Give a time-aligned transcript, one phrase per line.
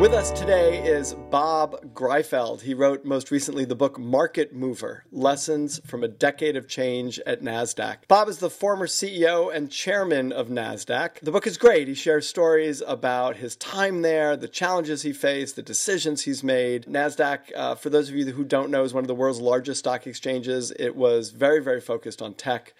[0.00, 2.60] With us today is Bob Greifeld.
[2.60, 7.42] He wrote most recently the book Market Mover Lessons from a Decade of Change at
[7.42, 8.06] NASDAQ.
[8.06, 11.18] Bob is the former CEO and chairman of NASDAQ.
[11.18, 11.88] The book is great.
[11.88, 16.84] He shares stories about his time there, the challenges he faced, the decisions he's made.
[16.86, 19.80] NASDAQ, uh, for those of you who don't know, is one of the world's largest
[19.80, 20.72] stock exchanges.
[20.78, 22.72] It was very, very focused on tech.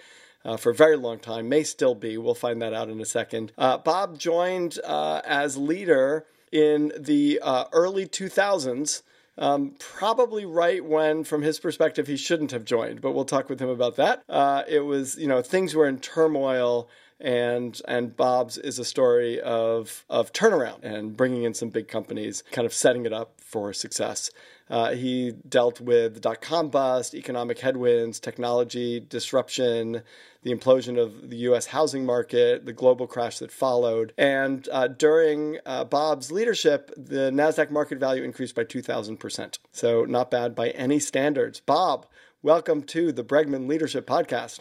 [0.45, 2.17] Uh, for a very long time, may still be.
[2.17, 3.51] We'll find that out in a second.
[3.59, 9.03] Uh, Bob joined uh, as leader in the uh, early 2000s.
[9.37, 13.61] Um, probably right when, from his perspective, he shouldn't have joined, but we'll talk with
[13.61, 14.25] him about that.
[14.29, 16.89] Uh, it was, you know, things were in turmoil,
[17.21, 22.43] and and Bob's is a story of of turnaround and bringing in some big companies,
[22.51, 24.31] kind of setting it up for success.
[24.71, 30.03] Uh, he dealt with dot com bust, economic headwinds, technology disruption,
[30.43, 31.67] the implosion of the U.S.
[31.67, 34.13] housing market, the global crash that followed.
[34.19, 39.59] And uh, during uh, Bob's leadership, the NASDAQ market value increased by 2,000%.
[39.73, 41.61] So, not bad by any standards.
[41.61, 42.07] Bob,
[42.43, 44.61] welcome to the Bregman Leadership Podcast.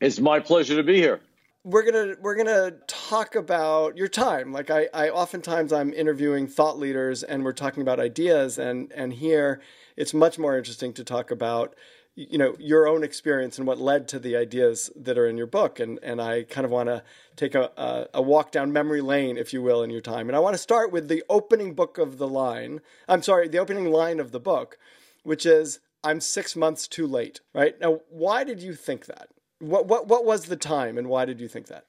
[0.00, 1.20] It's my pleasure to be here
[1.66, 4.52] we're gonna we're gonna talk about your time.
[4.52, 9.12] Like I, I oftentimes I'm interviewing thought leaders and we're talking about ideas and and
[9.12, 9.60] here
[9.96, 11.74] it's much more interesting to talk about
[12.14, 15.48] you know your own experience and what led to the ideas that are in your
[15.48, 15.80] book.
[15.80, 17.02] And and I kind of want to
[17.34, 20.28] take a, a, a walk down memory lane if you will in your time.
[20.28, 23.58] And I want to start with the opening book of the line I'm sorry the
[23.58, 24.78] opening line of the book
[25.24, 27.74] which is I'm 6 months too late right?
[27.80, 31.40] Now why did you think that what what what was the time, and why did
[31.40, 31.86] you think that?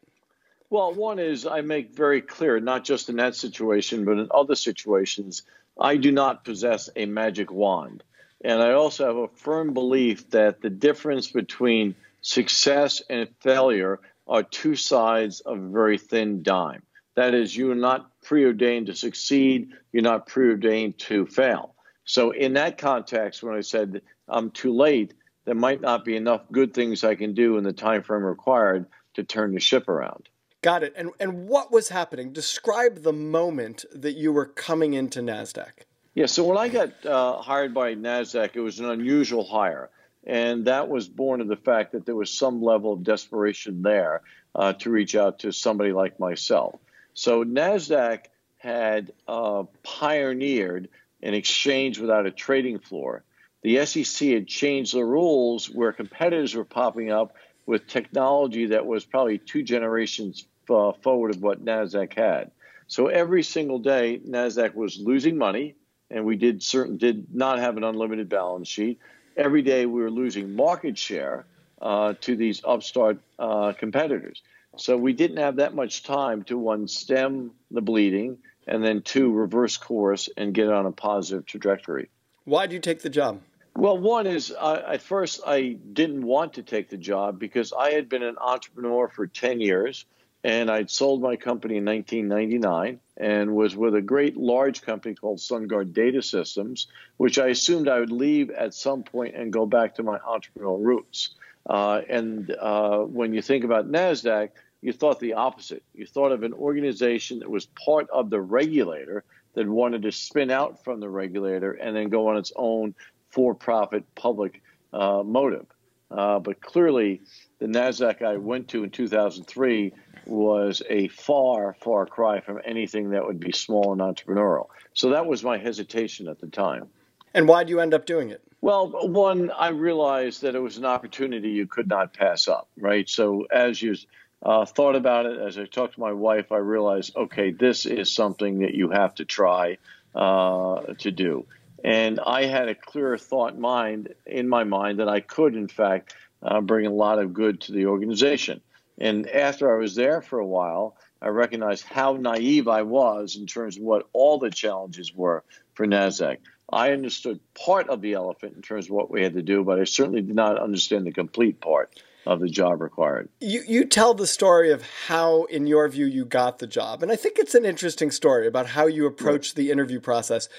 [0.70, 4.56] Well, one is I make very clear, not just in that situation, but in other
[4.56, 5.44] situations,
[5.80, 8.04] I do not possess a magic wand.
[8.44, 14.44] And I also have a firm belief that the difference between success and failure are
[14.44, 16.84] two sides of a very thin dime.
[17.16, 21.74] That is, you are not preordained to succeed, you're not preordained to fail.
[22.04, 25.14] So, in that context, when I said I'm too late,
[25.48, 28.86] there might not be enough good things I can do in the time frame required
[29.14, 30.28] to turn the ship around.
[30.62, 30.94] Got it.
[30.98, 32.34] And and what was happening?
[32.34, 35.72] Describe the moment that you were coming into Nasdaq.
[36.16, 36.26] Yeah.
[36.26, 39.90] So when I got uh, hired by Nasdaq, it was an unusual hire,
[40.26, 44.24] and that was born of the fact that there was some level of desperation there
[44.54, 46.78] uh, to reach out to somebody like myself.
[47.14, 48.26] So Nasdaq
[48.58, 50.90] had uh, pioneered
[51.24, 53.24] an exchange without a trading floor
[53.64, 57.34] the SEC had changed the rules where competitors were popping up
[57.66, 62.52] with technology that was probably two generations uh, forward of what NASDAQ had.
[62.88, 65.76] So every single day, NASDAQ was losing money,
[66.10, 69.00] and we did certain did not have an unlimited balance sheet.
[69.36, 71.46] Every day we were losing market share
[71.82, 74.42] uh, to these upstart uh, competitors.
[74.78, 79.32] So we didn't have that much time to one stem the bleeding and then two
[79.32, 82.10] reverse course and get on a positive trajectory.
[82.48, 83.42] Why did you take the job?
[83.76, 87.92] Well, one is uh, at first I didn't want to take the job because I
[87.92, 90.06] had been an entrepreneur for 10 years
[90.46, 95.40] and I'd sold my company in 1999 and was with a great large company called
[95.40, 96.88] SunGard Data Systems,
[97.18, 100.82] which I assumed I would leave at some point and go back to my entrepreneurial
[100.82, 101.36] roots.
[101.70, 105.84] Uh, and uh, when you think about NASDAQ, you thought the opposite.
[105.94, 109.26] You thought of an organization that was part of the regulator
[109.58, 112.94] that wanted to spin out from the regulator and then go on its own
[113.32, 114.62] for profit public
[114.94, 115.66] uh, motive.
[116.12, 117.22] Uh, but clearly,
[117.58, 119.94] the NASDAQ I went to in 2003
[120.28, 124.68] was a far, far cry from anything that would be small and entrepreneurial.
[124.94, 126.88] So that was my hesitation at the time.
[127.34, 128.44] And why did you end up doing it?
[128.62, 133.10] Well, one, I realized that it was an opportunity you could not pass up, right?
[133.10, 133.96] So as you
[134.44, 138.14] uh, thought about it, as I talked to my wife, I realized, okay, this is
[138.14, 139.78] something that you have to try
[140.16, 141.46] uh, to do.
[141.84, 146.16] And I had a clear thought mind in my mind that I could, in fact,
[146.42, 148.62] uh, bring a lot of good to the organization.
[148.98, 153.48] And after I was there for a while, I recognized how naive I was in
[153.48, 155.44] terms of what all the challenges were
[155.74, 156.38] for NASDAQ.
[156.72, 159.80] I understood part of the elephant in terms of what we had to do, but
[159.80, 162.02] I certainly did not understand the complete part.
[162.28, 163.30] Of the job required.
[163.40, 167.12] You you tell the story of how, in your view, you got the job, and
[167.12, 170.50] I think it's an interesting story about how you approach the interview process,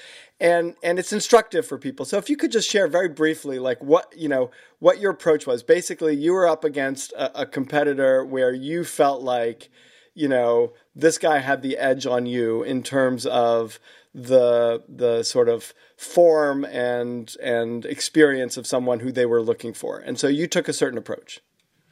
[0.41, 2.07] and and it's instructive for people.
[2.07, 5.47] So if you could just share very briefly, like what you know, what your approach
[5.47, 5.63] was.
[5.63, 9.69] Basically, you were up against a, a competitor where you felt like,
[10.15, 13.79] you know, this guy had the edge on you in terms of
[14.15, 19.99] the the sort of form and and experience of someone who they were looking for.
[19.99, 21.41] And so you took a certain approach.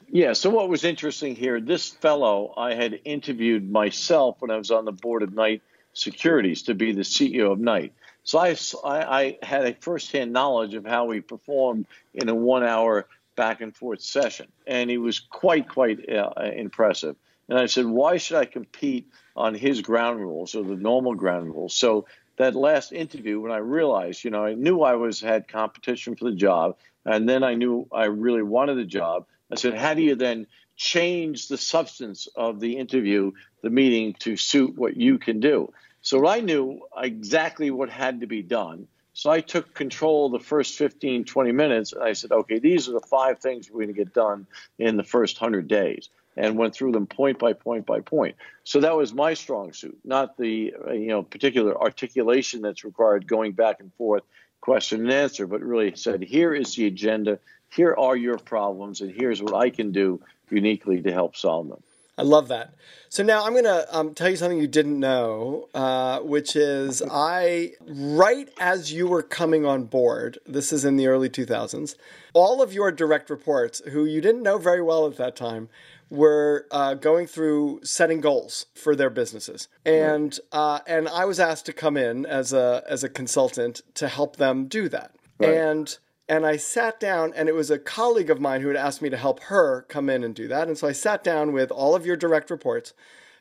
[0.09, 0.33] Yeah.
[0.33, 4.85] So what was interesting here, this fellow I had interviewed myself when I was on
[4.85, 5.63] the board of Knight
[5.93, 7.93] Securities to be the CEO of Knight.
[8.23, 13.07] So I, I, I had a firsthand knowledge of how he performed in a one-hour
[13.37, 17.17] back and forth session, and he was quite quite uh, impressive.
[17.49, 21.55] And I said, why should I compete on his ground rules or the normal ground
[21.55, 21.75] rules?
[21.75, 22.07] So
[22.37, 26.25] that last interview, when I realized, you know, I knew I was had competition for
[26.25, 29.27] the job, and then I knew I really wanted the job.
[29.51, 30.47] I said, how do you then
[30.77, 33.33] change the substance of the interview,
[33.63, 35.73] the meeting, to suit what you can do?
[36.03, 38.89] So I knew exactly what had to be done.
[39.13, 42.93] So I took control the first 15, 20 minutes, and I said, okay, these are
[42.93, 44.47] the five things we're going to get done
[44.79, 48.37] in the first 100 days and went through them point by point by point.
[48.63, 53.53] So that was my strong suit, not the you know particular articulation that's required going
[53.53, 54.23] back and forth,
[54.61, 57.39] question and answer, but really said, here is the agenda,
[57.71, 60.21] here are your problems, and here's what I can do
[60.51, 61.83] uniquely to help solve them.
[62.19, 62.75] I love that.
[63.11, 67.03] So now I'm going to um, tell you something you didn't know, uh, which is
[67.11, 71.95] I, right as you were coming on board, this is in the early 2000s,
[72.33, 75.69] all of your direct reports, who you didn't know very well at that time,
[76.09, 81.67] were uh, going through setting goals for their businesses, and uh, and I was asked
[81.67, 85.17] to come in as a as a consultant to help them do that.
[85.39, 85.55] Right.
[85.55, 85.99] And
[86.29, 89.11] and I sat down, and it was a colleague of mine who had asked me
[89.11, 90.67] to help her come in and do that.
[90.67, 92.93] And so I sat down with all of your direct reports,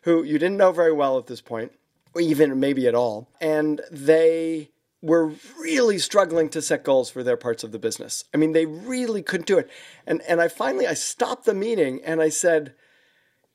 [0.04, 1.72] who you didn't know very well at this point,
[2.14, 4.70] or even maybe at all, and they
[5.02, 8.24] were really struggling to set goals for their parts of the business.
[8.34, 9.70] I mean, they really couldn't do it.
[10.08, 12.74] And and I finally I stopped the meeting and I said,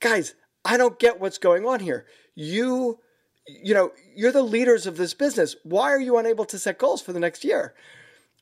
[0.00, 0.34] "Guys,
[0.64, 2.06] I don't get what's going on here.
[2.34, 3.00] You
[3.46, 5.56] you know, you're the leaders of this business.
[5.64, 7.74] Why are you unable to set goals for the next year?"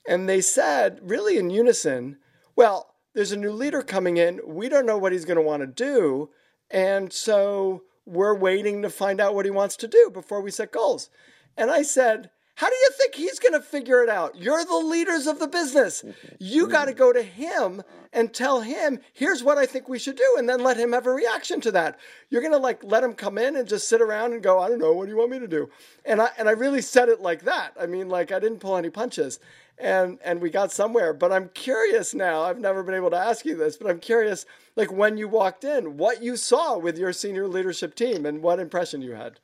[0.09, 2.17] And they said, really in unison,
[2.57, 4.41] "Well, there's a new leader coming in.
[4.43, 6.31] We don't know what he's going to want to do,
[6.71, 10.73] and so we're waiting to find out what he wants to do before we set
[10.73, 11.11] goals."
[11.59, 14.35] And I said, how do you think he's going to figure it out?
[14.35, 16.03] You're the leaders of the business.
[16.03, 16.35] Mm-hmm.
[16.41, 16.99] You got to mm-hmm.
[16.99, 20.65] go to him and tell him, here's what I think we should do, and then
[20.65, 22.01] let him have a reaction to that.
[22.31, 24.69] You're going to like let him come in and just sit around and go, I
[24.69, 25.71] don't know, what do you want me to do?
[26.05, 27.75] And I and I really said it like that.
[27.81, 29.39] I mean, like I didn't pull any punches.
[29.79, 32.43] And and we got somewhere, but I'm curious now.
[32.43, 35.63] I've never been able to ask you this, but I'm curious like when you walked
[35.63, 39.39] in, what you saw with your senior leadership team and what impression you had.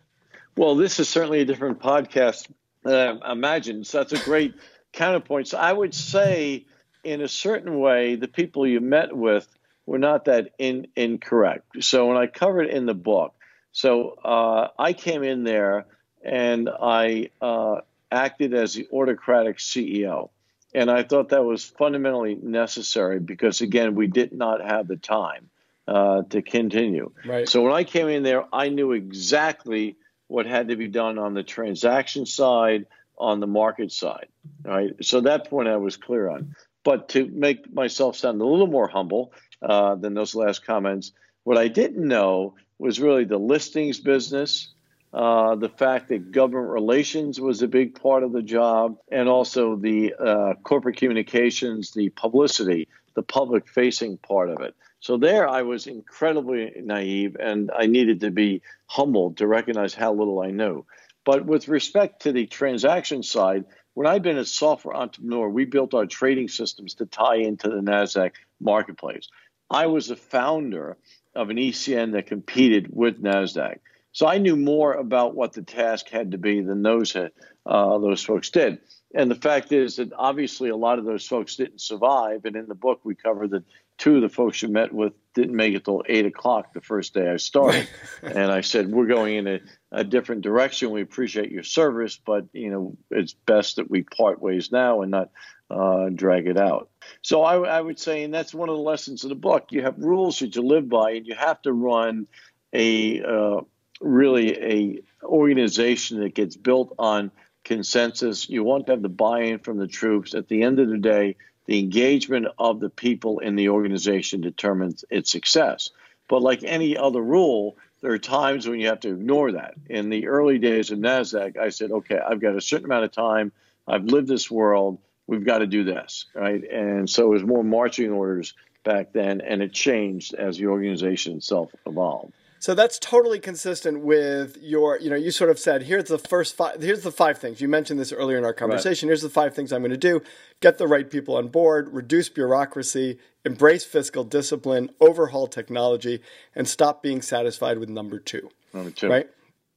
[0.57, 2.49] Well, this is certainly a different podcast
[2.85, 3.85] uh, imagine.
[3.85, 4.55] So that's a great
[4.93, 5.49] counterpoint.
[5.49, 6.67] So I would say,
[7.03, 9.47] in a certain way, the people you met with
[9.87, 11.83] were not that in, incorrect.
[11.85, 13.35] So when I covered in the book,
[13.73, 15.87] so uh, I came in there
[16.25, 20.31] and I uh, acted as the autocratic CEO.
[20.75, 25.51] And I thought that was fundamentally necessary because, again, we did not have the time
[25.87, 27.13] uh, to continue.
[27.25, 27.49] Right.
[27.49, 29.97] So when I came in there, I knew exactly
[30.29, 32.87] what had to be done on the transaction side,
[33.19, 34.29] on the market side.
[34.65, 34.93] Right.
[35.03, 36.55] So that point I was clear on.
[36.85, 41.13] But to make myself sound a little more humble uh, than those last comments,
[41.45, 44.75] what I didn't know was really the listings business,
[45.13, 49.77] uh, the fact that government relations was a big part of the job, and also
[49.77, 54.75] the uh, corporate communications, the publicity, the public facing part of it.
[55.05, 60.15] So there I was incredibly naive and I needed to be humbled to recognize how
[60.15, 60.87] little I knew.
[61.27, 65.93] But with respect to the transaction side, when I've been a software entrepreneur, we built
[65.93, 68.31] our trading systems to tie into the NASDAQ
[68.63, 69.29] marketplace.
[69.69, 70.97] I was a founder
[71.35, 73.81] of an ECN that competed with NASDAQ.
[74.13, 77.29] So I knew more about what the task had to be than those, uh,
[77.67, 78.79] those folks did.
[79.15, 82.47] And the fact is that obviously a lot of those folks didn't survive.
[82.47, 83.65] And in the book, we cover that
[83.99, 87.15] two of the folks you met with didn't make it till eight o'clock the first
[87.15, 87.89] day I started.
[88.23, 89.61] and I said, we're going in a,
[89.93, 90.91] a, different direction.
[90.91, 95.11] We appreciate your service, but you know, it's best that we part ways now and
[95.11, 95.31] not
[95.71, 96.91] uh, drag it out.
[97.23, 99.67] So I, I, would say, and that's one of the lessons of the book.
[99.71, 102.27] You have rules that you live by, and you have to run
[102.73, 103.61] a uh,
[104.01, 107.31] really a organization that gets built on
[107.65, 108.49] consensus.
[108.49, 110.35] You want to have the buy-in from the troops.
[110.35, 115.05] At the end of the day, the engagement of the people in the organization determines
[115.11, 115.91] its success.
[116.29, 119.75] But like any other rule, there are times when you have to ignore that.
[119.89, 123.13] In the early days of NASDAQ, I said, okay, I've got a certain amount of
[123.13, 123.53] time.
[123.87, 124.99] I've lived this world.
[125.27, 126.63] We've got to do this, right?
[126.71, 128.53] And so it was more marching orders
[128.85, 132.35] back then, and it changed as the organization itself evolved.
[132.65, 136.57] So that's totally consistent with your, you know, you sort of said, here's the first
[136.57, 137.61] five, here's the five things.
[137.61, 139.07] You mentioned this earlier in our conversation.
[139.07, 139.11] Right.
[139.11, 140.23] Here's the five things I'm going to do
[140.61, 146.23] get the right people on board, reduce bureaucracy, embrace fiscal discipline, overhaul technology,
[146.55, 148.49] and stop being satisfied with number two.
[148.73, 149.11] Number two.
[149.11, 149.29] Right?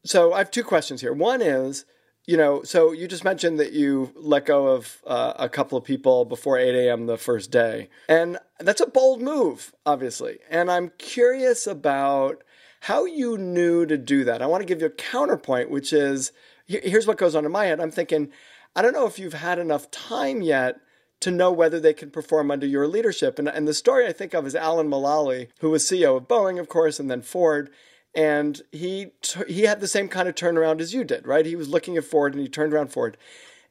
[0.06, 1.12] So I have two questions here.
[1.12, 1.84] One is,
[2.26, 5.84] you know, so you just mentioned that you let go of uh, a couple of
[5.84, 7.06] people before 8 a.m.
[7.06, 7.90] the first day.
[8.08, 10.38] And that's a bold move, obviously.
[10.50, 12.44] And I'm curious about
[12.88, 14.42] how you knew to do that.
[14.42, 16.32] I want to give you a counterpoint, which is
[16.68, 17.82] here's what goes on in my head.
[17.82, 18.32] I'm thinking,
[18.78, 20.80] I don't know if you've had enough time yet
[21.20, 23.40] to know whether they can perform under your leadership.
[23.40, 26.62] And, and the story I think of is Alan Mulally, who was CEO of Boeing,
[26.62, 27.70] of course, and then Ford.
[28.16, 29.08] And he
[29.50, 31.46] he had the same kind of turnaround as you did, right?
[31.46, 33.18] He was looking at Ford and he turned around Ford.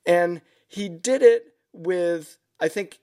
[0.04, 2.99] And he did it with, I think,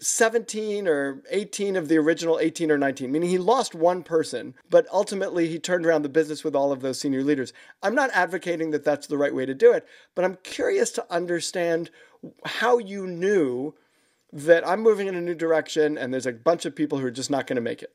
[0.00, 4.86] 17 or 18 of the original 18 or 19, meaning he lost one person, but
[4.92, 7.52] ultimately he turned around the business with all of those senior leaders.
[7.82, 11.06] I'm not advocating that that's the right way to do it, but I'm curious to
[11.10, 11.90] understand
[12.44, 13.74] how you knew
[14.32, 17.10] that I'm moving in a new direction and there's a bunch of people who are
[17.10, 17.92] just not going to make it.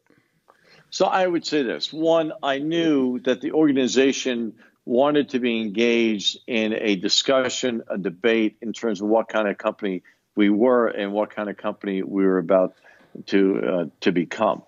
[0.91, 4.53] So I would say this one, I knew that the organization
[4.85, 9.57] wanted to be engaged in a discussion, a debate in terms of what kind of
[9.57, 10.03] company
[10.35, 12.75] we were and what kind of company we were about
[13.27, 14.63] to uh, to become.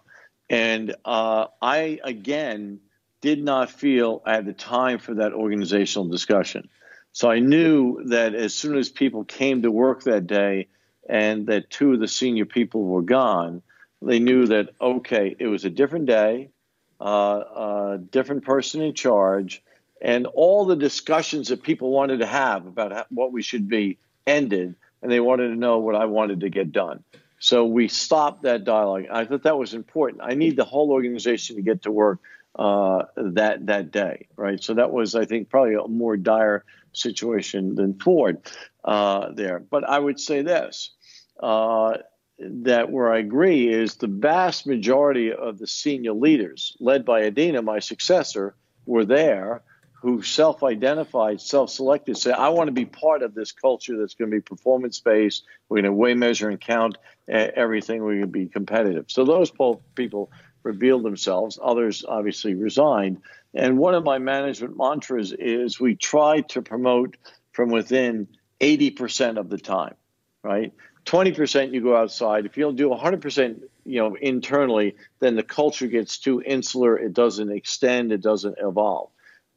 [0.50, 2.80] And uh, I again
[3.22, 6.70] did not feel I had the time for that organizational discussion.
[7.12, 10.68] So I knew that as soon as people came to work that day
[11.10, 13.62] and that two of the senior people were gone,
[14.02, 16.50] they knew that okay, it was a different day,
[17.02, 19.64] uh, a different person in charge,
[20.02, 24.76] and all the discussions that people wanted to have about what we should be ended
[25.02, 27.04] and they wanted to know what I wanted to get done.
[27.40, 29.06] So we stopped that dialogue.
[29.12, 30.24] I thought that was important.
[30.24, 32.20] I need the whole organization to get to work
[32.58, 34.62] uh, that that day, right?
[34.64, 38.42] So that was, I think, probably a more dire situation than Ford
[38.84, 39.60] uh, there.
[39.60, 40.92] But I would say this:
[41.40, 41.98] uh,
[42.40, 47.64] that where I agree is the vast majority of the senior leaders, led by Adena,
[47.64, 48.56] my successor,
[48.88, 49.62] were there
[50.02, 54.14] who self identified, self selected, say, I want to be part of this culture that's
[54.14, 55.44] going to be performance based.
[55.70, 58.04] We're going to weigh, measure, and count everything.
[58.04, 59.06] We're going to be competitive.
[59.10, 59.52] So those
[59.96, 60.32] people
[60.64, 61.58] revealed themselves.
[61.62, 63.22] Others obviously resigned.
[63.54, 67.18] And one of my management mantras is we try to promote
[67.52, 68.28] from within
[68.62, 69.96] 80% of the time,
[70.44, 70.74] right?
[71.06, 72.46] 20% you go outside.
[72.46, 76.98] If you don't do 100%, you know, internally, then the culture gets too insular.
[76.98, 78.12] It doesn't extend.
[78.12, 79.10] It doesn't evolve.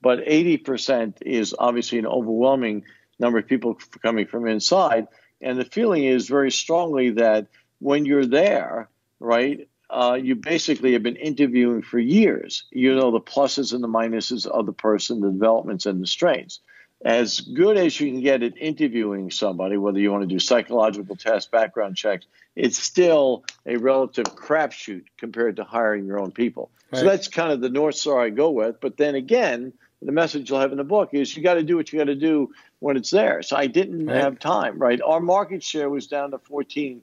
[0.03, 2.85] But 80% is obviously an overwhelming
[3.19, 5.09] number of people coming from inside.
[5.41, 8.89] And the feeling is very strongly that when you're there,
[9.19, 12.65] right, uh, you basically have been interviewing for years.
[12.71, 16.61] You know the pluses and the minuses of the person, the developments and the strengths.
[17.03, 21.17] As good as you can get at interviewing somebody, whether you want to do psychological
[21.17, 26.71] tests, background checks, it's still a relative crapshoot compared to hiring your own people.
[26.93, 26.99] Right.
[26.99, 28.81] So that's kind of the north star I go with.
[28.83, 31.77] But then again, the message you'll have in the book is you got to do
[31.77, 33.43] what you got to do when it's there.
[33.43, 34.17] So I didn't right.
[34.17, 35.01] have time, right?
[35.01, 37.01] Our market share was down to 14%.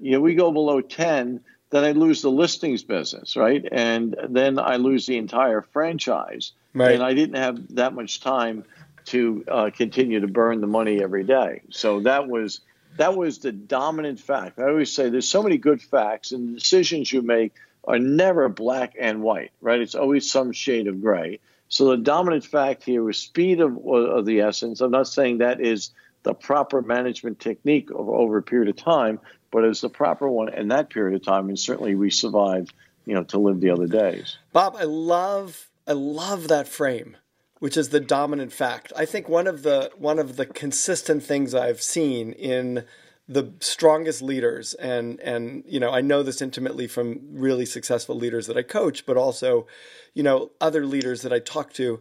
[0.00, 3.66] You know, we go below 10, then I lose the listings business, right?
[3.70, 6.52] And then I lose the entire franchise.
[6.74, 6.94] Right.
[6.94, 8.64] And I didn't have that much time
[9.06, 11.62] to uh, continue to burn the money every day.
[11.70, 12.60] So that was
[12.98, 14.58] that was the dominant fact.
[14.58, 18.48] I always say there's so many good facts, and the decisions you make are never
[18.48, 19.80] black and white, right?
[19.80, 21.40] It's always some shade of gray.
[21.72, 24.82] So the dominant fact here is speed of, of the essence.
[24.82, 25.90] I'm not saying that is
[26.22, 29.18] the proper management technique over a period of time,
[29.50, 31.48] but it's the proper one in that period of time.
[31.48, 32.74] And certainly we survived,
[33.06, 34.36] you know, to live the other days.
[34.52, 37.16] Bob, I love I love that frame,
[37.58, 38.92] which is the dominant fact.
[38.94, 42.84] I think one of the one of the consistent things I've seen in
[43.32, 44.74] the strongest leaders.
[44.74, 49.06] And and you know I know this intimately from really successful leaders that I coach
[49.06, 49.66] but also
[50.14, 52.00] you know other leaders that I talk to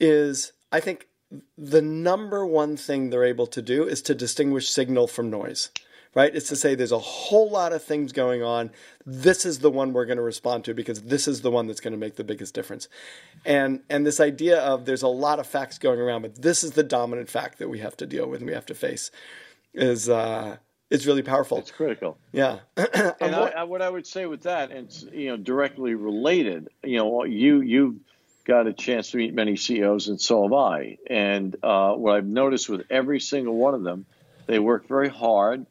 [0.00, 1.08] is I think
[1.58, 5.70] the number one thing they're able to do is to distinguish signal from noise
[6.14, 6.34] right?
[6.34, 8.70] It's to say there's a whole lot of things going on.
[9.04, 11.80] This is the one we're going to respond to because this is the one that's
[11.80, 12.88] going to make the biggest difference.
[13.44, 16.72] And and this idea of there's a lot of facts going around but this is
[16.72, 19.10] the dominant fact that we have to deal with and we have to face
[19.74, 20.56] is uh,
[20.90, 21.58] is really powerful.
[21.58, 22.18] It's critical.
[22.32, 22.60] Yeah.
[22.76, 26.68] and I, I, what I would say with that, and it's you know directly related.
[26.82, 27.96] You know, you you've
[28.44, 30.98] got a chance to meet many CEOs, and so have I.
[31.08, 34.06] And uh, what I've noticed with every single one of them,
[34.46, 35.66] they work very hard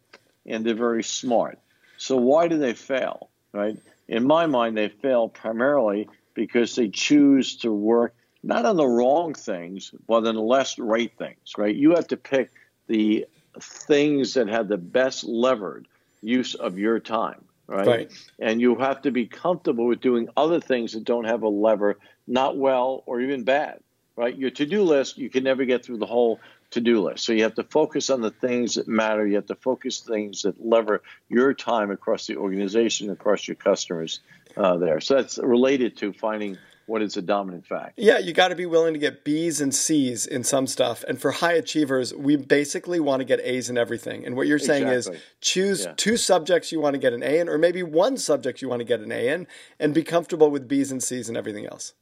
[0.46, 1.60] and they're very smart.
[1.98, 3.30] So why do they fail?
[3.54, 3.78] Right?
[4.08, 9.34] In my mind, they fail primarily because they choose to work not on the wrong
[9.34, 11.54] things, but on the less right things.
[11.58, 11.76] Right?
[11.76, 12.52] You have to pick
[12.88, 13.28] the
[13.60, 15.88] things that have the best levered
[16.22, 17.44] use of your time.
[17.68, 17.88] Right?
[17.88, 18.12] right?
[18.40, 21.98] And you have to be comfortable with doing other things that don't have a lever,
[22.28, 23.80] not well or even bad.
[24.16, 24.36] Right?
[24.36, 26.40] Your to do list, you can never get through the whole
[26.72, 27.26] to do list.
[27.26, 29.26] So you have to focus on the things that matter.
[29.26, 34.20] You have to focus things that lever your time across the organization, across your customers
[34.58, 35.00] uh, there.
[35.00, 37.94] So that's related to finding what is a dominant fact.
[37.98, 41.04] Yeah, you got to be willing to get B's and C's in some stuff.
[41.08, 44.26] And for high achievers, we basically want to get A's in everything.
[44.26, 45.18] And what you're saying exactly.
[45.18, 45.94] is choose yeah.
[45.96, 48.82] two subjects you want to get an A in, or maybe one subject you want
[48.82, 49.48] to get an A in,
[49.80, 51.94] and be comfortable with B's and C's and everything else.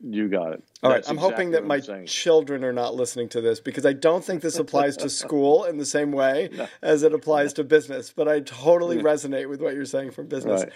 [0.00, 0.62] You got it.
[0.82, 0.96] All right.
[1.08, 4.42] I'm exactly hoping that my children are not listening to this because I don't think
[4.42, 6.68] this applies to school in the same way no.
[6.82, 8.12] as it applies to business.
[8.14, 10.64] But I totally resonate with what you're saying from business.
[10.64, 10.72] Right.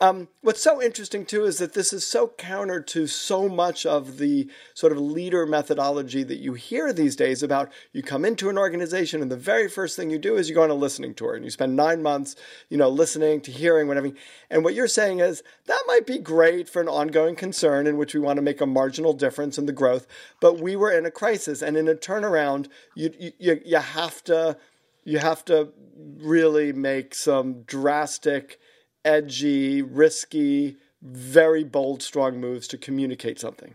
[0.00, 4.18] Um, what's so interesting too is that this is so counter to so much of
[4.18, 8.58] the sort of leader methodology that you hear these days about you come into an
[8.58, 11.36] organization and the very first thing you do is you go on a listening tour
[11.36, 12.34] and you spend nine months,
[12.68, 14.10] you know, listening to hearing whatever.
[14.50, 18.12] And what you're saying is that might be great for an ongoing concern in which
[18.12, 20.08] we want to make a marginal difference in the growth,
[20.40, 24.56] but we were in a crisis and in a turnaround, you you you have to
[25.04, 28.58] you have to really make some drastic
[29.04, 33.74] edgy, risky, very bold, strong moves to communicate something.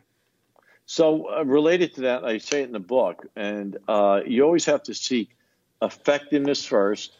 [0.86, 4.66] So, uh, related to that, I say it in the book, and uh, you always
[4.66, 5.36] have to seek
[5.82, 7.12] effectiveness first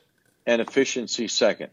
[0.46, 1.70] and efficiency second,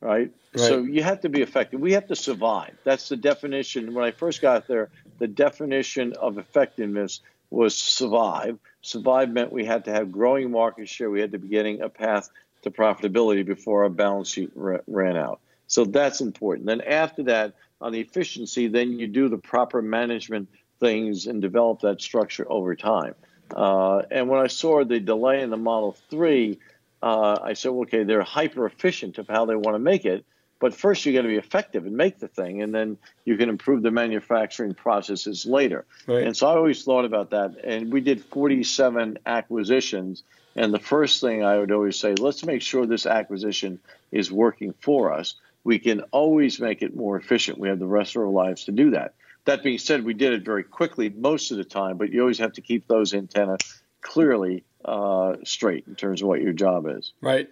[0.00, 0.32] right?
[0.54, 0.60] right?
[0.60, 1.80] So, you have to be effective.
[1.80, 2.76] We have to survive.
[2.82, 3.94] That's the definition.
[3.94, 8.58] When I first got there, the definition of effectiveness was survive.
[8.82, 11.88] Survive meant we had to have growing market share, we had to be getting a
[11.88, 12.28] path
[12.62, 15.40] to profitability before our balance sheet ran out.
[15.70, 16.66] So that's important.
[16.66, 20.48] Then after that, on the efficiency, then you do the proper management
[20.80, 23.14] things and develop that structure over time.
[23.54, 26.58] Uh, and when I saw the delay in the Model 3,
[27.02, 30.26] uh, I said, okay, they're hyper efficient of how they want to make it.
[30.58, 33.48] But first, you got to be effective and make the thing, and then you can
[33.48, 35.86] improve the manufacturing processes later.
[36.08, 36.26] Right.
[36.26, 37.64] And so I always thought about that.
[37.64, 40.24] And we did 47 acquisitions.
[40.56, 43.78] And the first thing I would always say, let's make sure this acquisition
[44.10, 47.58] is working for us we can always make it more efficient.
[47.58, 49.14] We have the rest of our lives to do that.
[49.44, 52.38] That being said, we did it very quickly most of the time, but you always
[52.38, 53.60] have to keep those antennas
[54.00, 57.12] clearly uh, straight in terms of what your job is.
[57.20, 57.48] Right.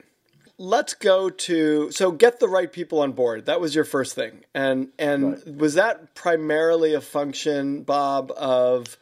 [0.60, 3.46] Let's go to so get the right people on board.
[3.46, 5.56] That was your first thing, and and right.
[5.56, 8.98] was that primarily a function, Bob, of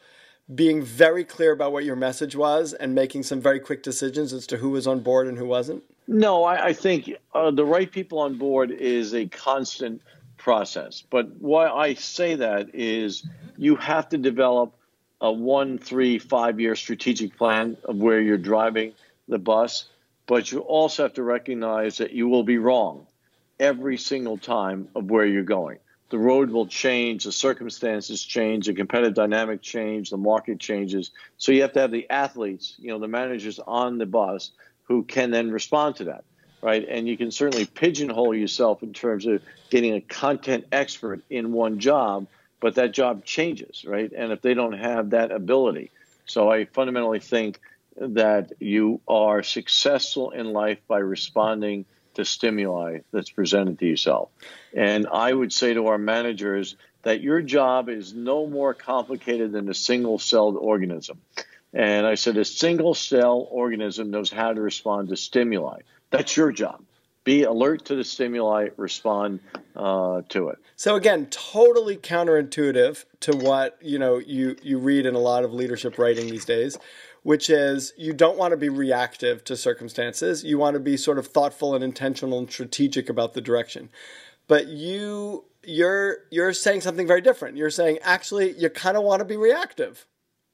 [0.53, 4.45] being very clear about what your message was and making some very quick decisions as
[4.47, 5.83] to who was on board and who wasn't?
[6.07, 10.01] No, I, I think uh, the right people on board is a constant
[10.37, 11.03] process.
[11.09, 14.73] But why I say that is you have to develop
[15.19, 18.93] a one, three, five year strategic plan of where you're driving
[19.27, 19.85] the bus.
[20.27, 23.07] But you also have to recognize that you will be wrong
[23.59, 25.79] every single time of where you're going.
[26.09, 31.11] The road will change, the circumstances change, the competitive dynamic change, the market changes.
[31.37, 34.51] So you have to have the athletes, you know, the managers on the bus
[34.87, 36.23] who can then respond to that,
[36.61, 36.85] right?
[36.87, 41.79] And you can certainly pigeonhole yourself in terms of getting a content expert in one
[41.79, 42.27] job,
[42.59, 44.11] but that job changes, right?
[44.11, 45.91] And if they don't have that ability,
[46.25, 47.59] so I fundamentally think
[47.99, 54.29] that you are successful in life by responding to stimuli that's presented to yourself.
[54.73, 59.69] And I would say to our managers that your job is no more complicated than
[59.69, 61.21] a single celled organism.
[61.73, 65.79] And I said, a single cell organism knows how to respond to stimuli.
[66.09, 66.81] That's your job.
[67.23, 69.41] Be alert to the stimuli, respond
[69.75, 70.59] uh, to it.
[70.77, 75.53] So again, totally counterintuitive to what you know you you read in a lot of
[75.53, 76.77] leadership writing these days,
[77.23, 80.45] which is you don't want to be reactive to circumstances.
[80.45, 83.89] You want to be sort of thoughtful and intentional and strategic about the direction.
[84.47, 87.57] But you you're you're saying something very different.
[87.57, 90.05] You're saying actually you kind of want to be reactive.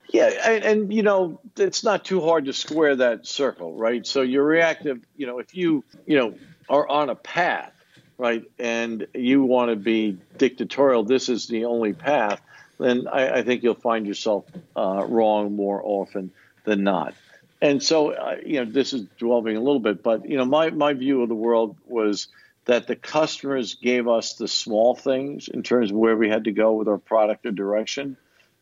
[0.09, 4.05] Yeah, and, and, you know it's not too hard to square that circle, right?
[4.05, 4.99] So you're reactive.
[5.17, 6.35] You know, if you you know
[6.69, 7.73] are on a path,
[8.17, 12.41] right, and you want to be dictatorial, this is the only path.
[12.79, 16.31] Then I, I think you'll find yourself uh, wrong more often
[16.63, 17.13] than not.
[17.61, 20.69] And so, uh, you know, this is dwelling a little bit, but you know, my
[20.69, 22.27] my view of the world was
[22.65, 26.51] that the customers gave us the small things in terms of where we had to
[26.51, 28.17] go with our product or direction,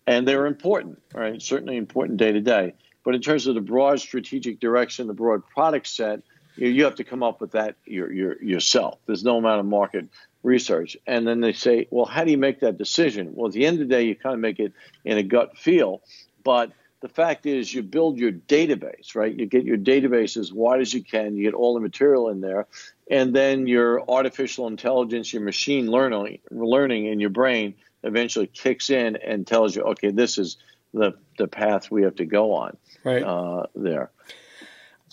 [0.08, 1.42] and they're important, right?
[1.42, 2.74] Certainly important day to day.
[3.04, 6.22] But in terms of the broad strategic direction, the broad product set,
[6.56, 9.00] you, you have to come up with that your, your, yourself.
[9.06, 10.08] There's no amount of market
[10.44, 10.98] research.
[11.08, 13.32] And then they say, well, how do you make that decision?
[13.34, 14.74] Well, at the end of the day, you kind of make it
[15.06, 16.02] in a gut feel.
[16.44, 19.34] But the fact is, you build your database, right?
[19.34, 22.42] You get your database as wide as you can, you get all the material in
[22.42, 22.68] there,
[23.10, 29.16] and then your artificial intelligence, your machine learning, learning in your brain eventually kicks in
[29.16, 30.58] and tells you, okay, this is
[30.94, 33.24] the, the path we have to go on right.
[33.24, 34.12] uh, there.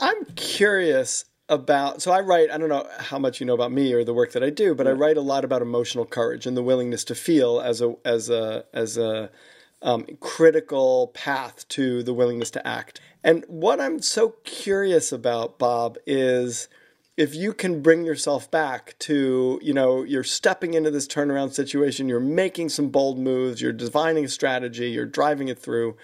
[0.00, 3.92] I'm curious about so I write I don't know how much you know about me
[3.94, 4.92] or the work that I do, but yeah.
[4.92, 8.28] I write a lot about emotional courage and the willingness to feel as a as
[8.28, 9.30] a as a
[9.80, 13.00] um, critical path to the willingness to act.
[13.22, 16.68] And what I'm so curious about, Bob, is
[17.18, 22.08] if you can bring yourself back to, you know, you're stepping into this turnaround situation,
[22.08, 25.96] you're making some bold moves, you're defining a strategy, you're driving it through.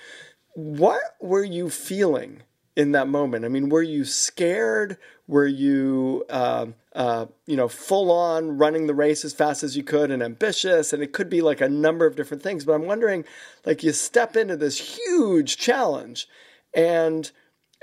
[0.54, 2.42] What were you feeling
[2.74, 3.44] in that moment?
[3.44, 4.98] I mean, were you scared?
[5.28, 9.84] Were you, uh, uh, you know, full on running the race as fast as you
[9.84, 10.92] could and ambitious?
[10.92, 12.64] And it could be like a number of different things.
[12.64, 13.24] But I'm wondering,
[13.64, 16.28] like, you step into this huge challenge,
[16.74, 17.30] and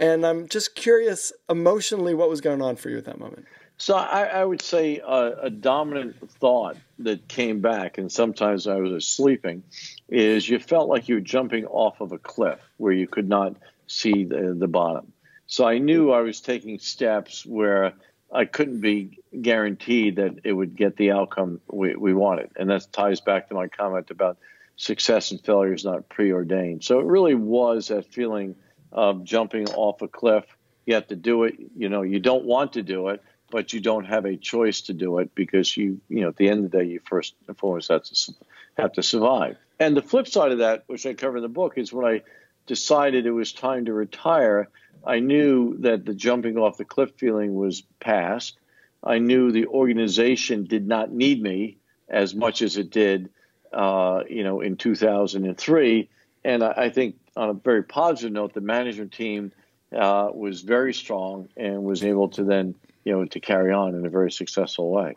[0.02, 3.46] and I'm just curious emotionally what was going on for you at that moment.
[3.78, 8.76] So I, I would say a, a, dominant thought that came back, and sometimes I
[8.76, 9.64] was sleeping,
[10.08, 13.56] is you felt like you were jumping off of a cliff where you could not
[13.88, 15.12] see the, the bottom.
[15.48, 17.94] So I knew I was taking steps where
[18.32, 22.52] I couldn't be guaranteed that it would get the outcome we, we wanted.
[22.56, 24.38] And that ties back to my comment about
[24.76, 26.84] success and failure is not preordained.
[26.84, 28.56] So it really was that feeling
[28.92, 30.46] of jumping off a cliff.
[30.86, 31.56] You have to do it.
[31.78, 34.94] You know, you don't want to do it, but you don't have a choice to
[34.94, 37.58] do it because you, you know, at the end of the day, you first and
[37.58, 38.34] foremost have to,
[38.78, 39.58] have to survive.
[39.80, 42.22] And the flip side of that, which I cover in the book, is when I
[42.68, 44.70] decided it was time to retire,
[45.06, 48.58] I knew that the jumping off the cliff feeling was past.
[49.04, 51.78] I knew the organization did not need me
[52.08, 53.30] as much as it did,
[53.74, 56.10] uh, you know, in 2003.
[56.44, 59.52] And I, I, think, on a very positive note, the management team
[59.96, 64.06] uh, was very strong and was able to then, you know, to carry on in
[64.06, 65.16] a very successful way.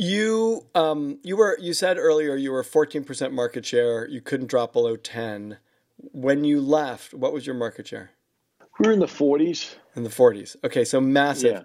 [0.00, 4.06] You um, you were you said earlier you were 14% market share.
[4.06, 5.58] You couldn't drop below 10.
[6.12, 8.10] When you left, what was your market share?
[8.78, 9.74] We were in the 40s.
[9.96, 10.54] In the 40s.
[10.62, 11.52] Okay, so massive.
[11.52, 11.62] Yeah.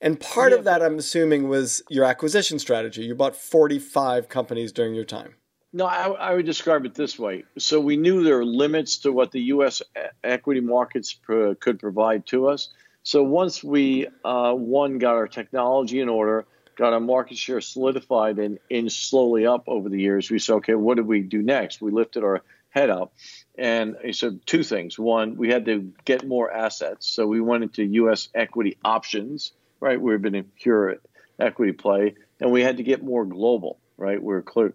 [0.00, 3.04] And part yeah, of that, I'm assuming, was your acquisition strategy.
[3.04, 5.34] You bought 45 companies during your time.
[5.76, 7.42] No, I, I, would describe it this way.
[7.58, 9.82] So we knew there were limits to what the U.S.
[10.22, 12.68] equity markets could provide to us.
[13.02, 18.38] So once we, uh, one, got our technology in order, got our market share solidified
[18.38, 21.82] and inched slowly up over the years, we said, okay, what did we do next?
[21.82, 23.12] We lifted our head up
[23.58, 24.96] and he said two things.
[24.96, 27.08] One, we had to get more assets.
[27.08, 28.28] So we went into U.S.
[28.32, 30.00] equity options, right?
[30.00, 30.98] We've been a pure
[31.40, 32.14] equity play.
[32.38, 34.22] And we had to get more global, right?
[34.22, 34.74] We are clear,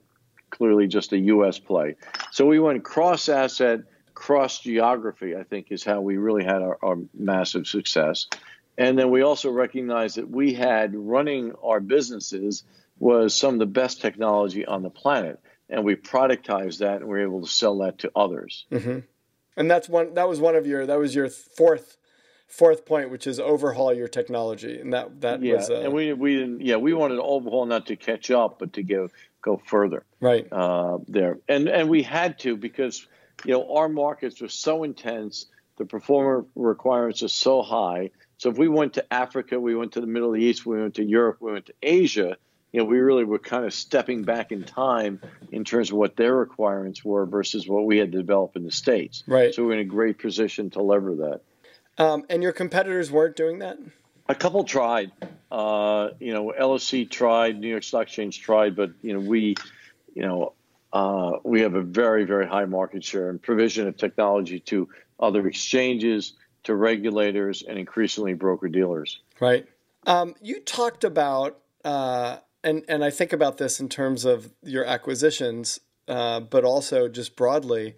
[0.49, 1.59] clearly just a U.S.
[1.59, 1.95] play.
[2.31, 3.81] So we went cross asset,
[4.13, 8.27] cross geography, I think is how we really had our, our massive success.
[8.77, 12.63] And then we also recognized that we had running our businesses
[12.97, 17.19] was some of the best technology on the planet and we productized that and we
[17.19, 18.65] are able to sell that to others.
[18.71, 18.99] Mm-hmm.
[19.57, 20.13] And that's one.
[20.15, 20.85] That was one of your.
[20.85, 21.97] That was your fourth
[22.47, 25.69] fourth point, which is overhaul your technology, and that that yeah, was.
[25.69, 26.61] Uh, and we we didn't.
[26.61, 29.09] Yeah, we wanted to overhaul not to catch up, but to go
[29.41, 30.05] go further.
[30.19, 33.07] Right uh, there, and and we had to because
[33.45, 35.47] you know our markets were so intense,
[35.77, 38.11] the performer requirements are so high.
[38.37, 41.03] So if we went to Africa, we went to the Middle East, we went to
[41.03, 42.37] Europe, we went to Asia
[42.71, 45.21] you know, we really were kind of stepping back in time
[45.51, 49.23] in terms of what their requirements were versus what we had developed in the states.
[49.25, 49.53] Right.
[49.53, 51.41] So we're in a great position to lever that.
[51.97, 53.77] Um, and your competitors weren't doing that.
[54.29, 55.11] A couple tried.
[55.51, 59.55] Uh, you know, LSE tried, New York Stock Exchange tried, but you know, we,
[60.13, 60.53] you know,
[60.93, 64.87] uh, we have a very, very high market share and provision of technology to
[65.19, 69.19] other exchanges, to regulators, and increasingly broker dealers.
[69.39, 69.67] Right.
[70.05, 74.85] Um, you talked about uh, and and I think about this in terms of your
[74.85, 77.95] acquisitions, uh, but also just broadly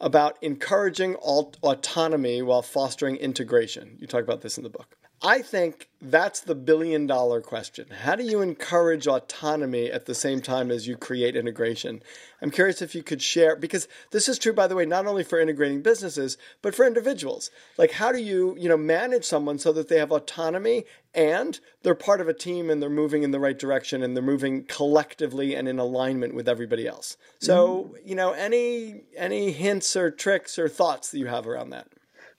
[0.00, 3.96] about encouraging alt- autonomy while fostering integration.
[3.98, 4.96] You talk about this in the book.
[5.22, 7.88] I think that's the billion dollar question.
[7.90, 12.02] How do you encourage autonomy at the same time as you create integration?
[12.40, 15.22] I'm curious if you could share, because this is true, by the way, not only
[15.22, 17.50] for integrating businesses, but for individuals.
[17.76, 21.94] Like, how do you, you know, manage someone so that they have autonomy and they're
[21.94, 25.54] part of a team and they're moving in the right direction and they're moving collectively
[25.54, 27.18] and in alignment with everybody else?
[27.40, 28.08] So, mm-hmm.
[28.08, 31.88] you know, any any hints or tricks or thoughts that you have around that?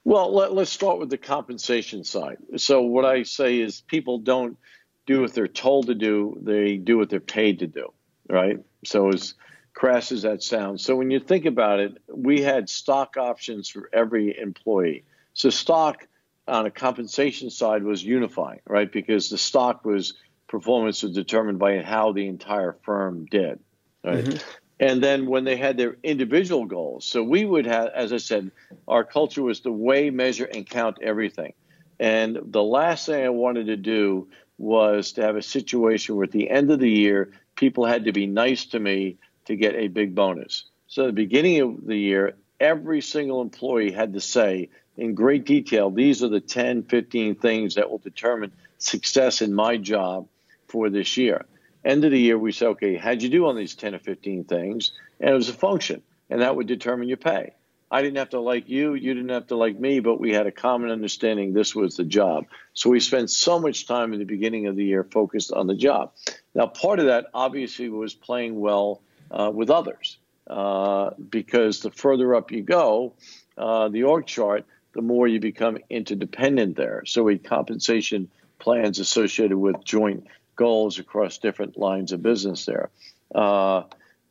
[0.03, 2.37] Well, let, us start with the compensation side.
[2.57, 4.57] So, what I say is people don't
[5.05, 7.93] do what they're told to do, they do what they're paid to do,
[8.27, 8.57] right?
[8.83, 9.35] So, as
[9.73, 10.83] crass as that sounds.
[10.83, 15.05] So, when you think about it, we had stock options for every employee.
[15.33, 16.07] So, stock
[16.47, 18.91] on a compensation side was unifying, right?
[18.91, 20.15] Because the stock was
[20.47, 23.59] performance was determined by how the entire firm did,
[24.03, 24.25] right?
[24.25, 24.37] Mm-hmm
[24.81, 27.05] and then when they had their individual goals.
[27.05, 28.51] So we would have, as I said,
[28.87, 31.53] our culture was to weigh, measure, and count everything.
[31.99, 36.31] And the last thing I wanted to do was to have a situation where at
[36.31, 39.87] the end of the year, people had to be nice to me to get a
[39.87, 40.65] big bonus.
[40.87, 45.45] So at the beginning of the year, every single employee had to say in great
[45.45, 50.27] detail, these are the 10, 15 things that will determine success in my job
[50.67, 51.45] for this year.
[51.83, 54.43] End of the year, we say, okay, how'd you do on these 10 or 15
[54.43, 54.91] things?
[55.19, 57.53] And it was a function, and that would determine your pay.
[57.89, 60.47] I didn't have to like you, you didn't have to like me, but we had
[60.47, 62.45] a common understanding this was the job.
[62.73, 65.75] So we spent so much time in the beginning of the year focused on the
[65.75, 66.13] job.
[66.55, 70.17] Now, part of that obviously was playing well uh, with others,
[70.47, 73.13] uh, because the further up you go,
[73.57, 77.03] uh, the org chart, the more you become interdependent there.
[77.05, 82.89] So we had compensation plans associated with joint goals across different lines of business there.
[83.33, 83.83] Uh,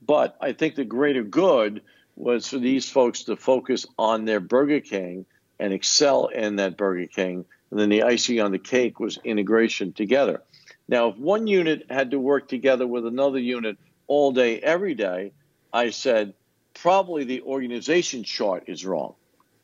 [0.07, 1.83] but I think the greater good
[2.17, 5.27] was for these folks to focus on their Burger King
[5.59, 7.45] and excel in that Burger King.
[7.71, 10.43] And then the icing on the cake was integration together.
[10.89, 15.33] Now, if one unit had to work together with another unit all day, every day,
[15.73, 16.35] I said,
[16.75, 19.15] probably the organization chart is wrong.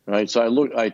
[0.06, 0.30] Right.
[0.30, 0.92] So I looked, I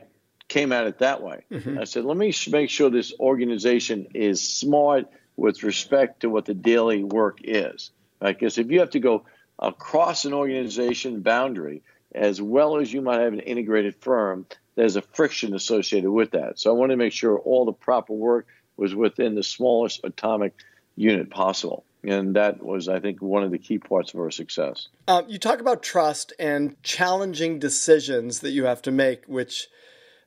[0.49, 1.45] came at it that way.
[1.51, 1.79] Mm-hmm.
[1.79, 6.55] I said, let me make sure this organization is smart with respect to what the
[6.55, 7.91] daily work is.
[8.21, 8.39] Right?
[8.39, 9.25] Because if you have to go
[9.59, 11.83] across an organization boundary,
[12.15, 16.59] as well as you might have an integrated firm, there's a friction associated with that.
[16.59, 20.55] So I want to make sure all the proper work was within the smallest atomic
[20.97, 21.85] unit possible.
[22.05, 24.89] And that was, I think, one of the key parts of our success.
[25.07, 29.69] Uh, you talk about trust and challenging decisions that you have to make, which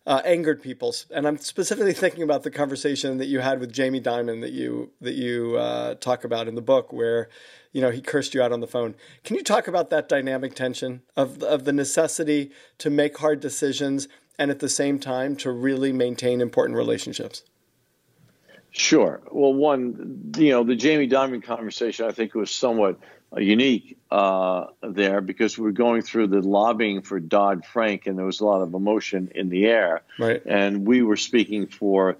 [0.05, 4.01] uh, angered people, and I'm specifically thinking about the conversation that you had with Jamie
[4.01, 7.29] Dimon that you that you uh, talk about in the book, where
[7.71, 8.95] you know he cursed you out on the phone.
[9.23, 14.07] Can you talk about that dynamic tension of of the necessity to make hard decisions
[14.37, 17.43] and at the same time to really maintain important relationships?
[18.71, 19.21] Sure.
[19.31, 22.99] Well, one, you know, the Jamie Dimon conversation, I think, was somewhat
[23.41, 28.25] unique uh, there because we were going through the lobbying for Dodd Frank, and there
[28.25, 30.01] was a lot of emotion in the air.
[30.19, 30.41] Right.
[30.45, 32.17] And we were speaking for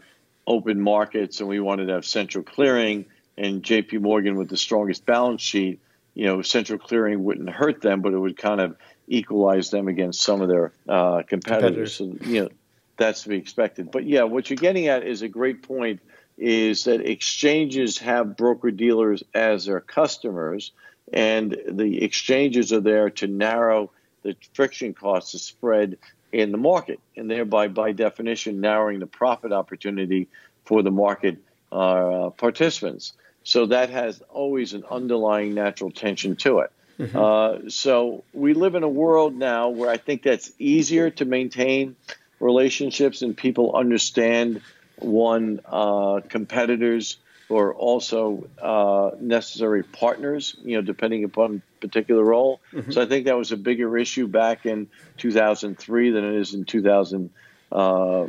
[0.48, 3.06] open markets, and we wanted to have central clearing.
[3.38, 3.98] And J.P.
[3.98, 5.80] Morgan, with the strongest balance sheet,
[6.14, 10.22] you know, central clearing wouldn't hurt them, but it would kind of equalize them against
[10.22, 11.98] some of their uh, competitors.
[11.98, 12.22] competitors.
[12.22, 12.50] So, you know,
[12.98, 13.92] that's to be expected.
[13.92, 16.02] But yeah, what you're getting at is a great point
[16.38, 20.72] is that exchanges have broker dealers as their customers,
[21.14, 23.92] and the exchanges are there to narrow
[24.24, 25.98] the friction costs, the spread
[26.32, 30.28] in the market, and thereby, by definition, narrowing the profit opportunity
[30.66, 31.38] for the market
[31.72, 33.14] uh, participants.
[33.44, 36.72] So that has always an underlying natural tension to it.
[37.00, 37.18] Mm-hmm.
[37.18, 41.96] Uh, so we live in a world now where I think that's easier to maintain
[42.40, 44.62] relationships and people understand
[44.98, 52.60] one uh, competitors who are also uh, necessary partners, you know, depending upon particular role.
[52.74, 52.92] Mm-hmm.
[52.92, 56.66] So I think that was a bigger issue back in 2003 than it is in
[56.66, 57.30] 2019,
[57.72, 58.28] uh,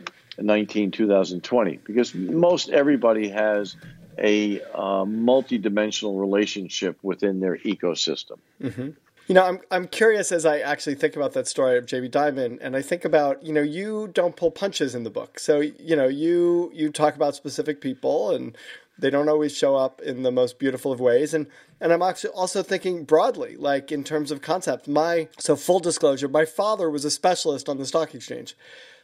[0.93, 3.77] 2020, because most everybody has
[4.19, 8.39] a uh, multi-dimensional relationship within their ecosystem.
[8.63, 8.91] Mm-hmm.
[9.29, 12.59] You know, I'm I'm curious as I actually think about that story of Jamie Dimon,
[12.61, 15.97] and I think about you know you don't pull punches in the book, so you
[15.97, 18.57] know you you talk about specific people, and
[18.99, 21.47] they don't always show up in the most beautiful of ways, and
[21.81, 24.89] and I'm actually also thinking broadly, like in terms of concept.
[24.89, 28.57] My so full disclosure, my father was a specialist on the stock exchange.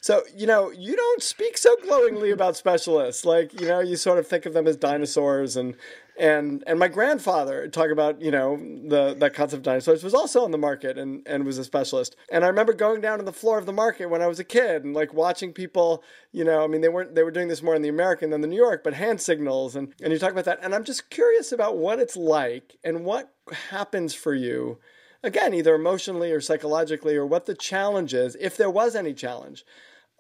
[0.03, 3.25] So, you know, you don't speak so glowingly about specialists.
[3.25, 5.77] Like, you know, you sort of think of them as dinosaurs and
[6.19, 10.45] and and my grandfather talk about you know the that concept of dinosaurs was also
[10.45, 12.17] on the market and and was a specialist.
[12.31, 14.45] And i remember going down to the floor of the market when i was a
[14.45, 17.63] kid and like watching people you know i mean they weren't they were doing this
[17.63, 20.33] more in the american than the new york but hand signals and and you talk
[20.33, 20.59] about that.
[20.63, 23.33] And i'm just curious about what it's like and what
[23.71, 24.79] happens for you
[25.23, 29.65] again either emotionally or psychologically or what the challenge is if there was any challenge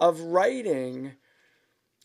[0.01, 1.13] of writing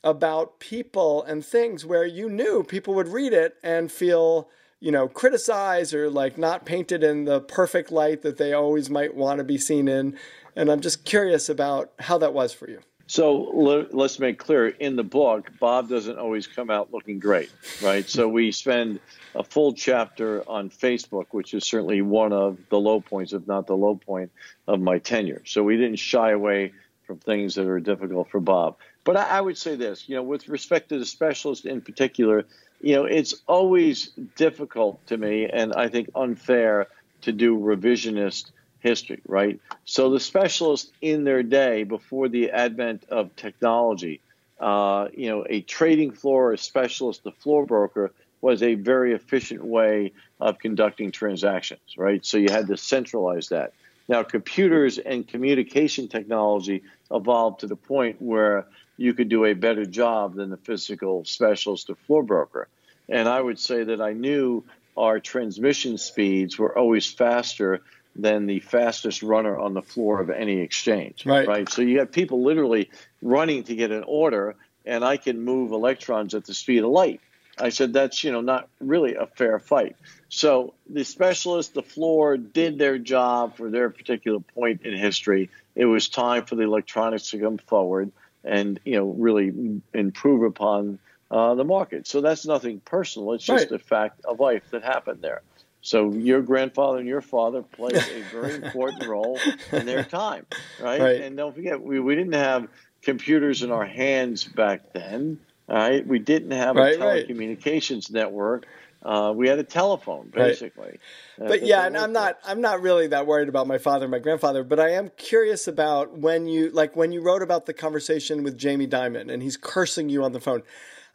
[0.03, 5.07] about people and things where you knew people would read it and feel you know
[5.07, 9.43] criticized or like not painted in the perfect light that they always might want to
[9.43, 10.17] be seen in.
[10.55, 12.79] And i'm just curious about how that was for you.
[13.09, 18.07] So let's make clear in the book bob doesn't always come out looking great right?
[18.07, 18.99] So we spend
[19.33, 23.65] a full chapter on facebook which is certainly one of the low points if not
[23.65, 24.31] the low point
[24.67, 25.41] of my tenure.
[25.45, 26.73] So we didn't shy away
[27.05, 28.75] from things that are difficult for bob
[29.07, 32.45] but I, I would say this, you know, with respect to the specialist in particular,
[32.81, 36.87] you know, it's always difficult to me and I think unfair
[37.21, 39.61] to do revisionist history, right?
[39.85, 44.19] So the specialists in their day, before the advent of technology,
[44.59, 49.63] uh, you know, a trading floor, a specialist, a floor broker was a very efficient
[49.63, 52.25] way of conducting transactions, right?
[52.25, 53.71] So you had to centralize that.
[54.09, 58.65] Now, computers and communication technology evolved to the point where
[58.97, 62.67] you could do a better job than the physical specialist or floor broker.
[63.07, 64.63] And I would say that I knew
[64.97, 67.81] our transmission speeds were always faster
[68.15, 71.25] than the fastest runner on the floor of any exchange.
[71.25, 71.47] Right.
[71.47, 71.69] Right.
[71.69, 72.89] So you have people literally
[73.21, 74.55] running to get an order,
[74.85, 77.21] and I can move electrons at the speed of light.
[77.59, 79.95] I said that's you know not really a fair fight.
[80.29, 85.49] So the specialist, the floor, did their job for their particular point in history.
[85.75, 88.11] It was time for the electronics to come forward
[88.47, 92.07] and you know really improve upon uh, the market.
[92.07, 93.33] So that's nothing personal.
[93.33, 93.79] It's just right.
[93.79, 95.41] a fact of life that happened there.
[95.81, 99.39] So your grandfather and your father played a very important role
[99.71, 100.45] in their time,
[100.81, 100.99] right?
[100.99, 101.21] right?
[101.21, 102.67] And don't forget, we, we didn't have
[103.01, 105.39] computers in our hands back then.
[105.67, 106.05] Right?
[106.05, 108.67] We didn't have right, a telecommunications network
[109.07, 110.99] uh, we had a telephone, basically.
[111.37, 111.47] Right.
[111.47, 114.19] But yeah, and I'm not I'm not really that worried about my father and my
[114.19, 118.43] grandfather, but I am curious about when you like when you wrote about the conversation
[118.43, 120.61] with Jamie Dimon and he's cursing you on the phone.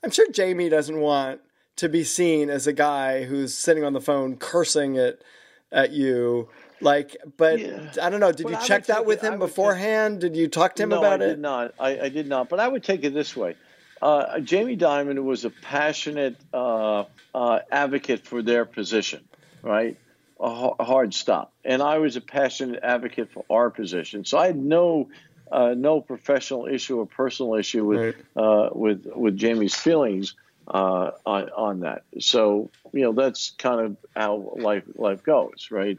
[0.02, 1.42] I'm sure Jamie doesn't want
[1.76, 5.22] to be seen as a guy who's sitting on the phone cursing it
[5.70, 6.48] at you.
[6.81, 7.92] Like, but yeah.
[8.02, 8.33] I don't know.
[8.33, 10.22] Did well, you check that with it, him beforehand?
[10.22, 11.38] Take, did you talk to him about it?
[11.38, 11.98] no, about I it?
[11.98, 12.00] Did not.
[12.02, 12.48] I, I did not.
[12.48, 13.55] But I would take it this way.
[14.03, 19.23] Uh, Jamie Dimon was a passionate uh, uh, advocate for their position,
[19.62, 19.97] right?
[20.41, 21.53] A, hard stop.
[21.65, 24.25] And I was a passionate advocate for our position.
[24.25, 25.09] So I had no
[25.53, 28.17] uh, no professional issue or personal issue with right.
[28.35, 30.35] Uh, with with Jamie's feelings
[30.67, 32.03] uh, on on that.
[32.19, 35.99] So you know that's kind of how life life goes, right?